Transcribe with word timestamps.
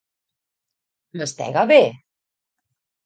Mastega 1.21 1.67
bé! 1.73 1.79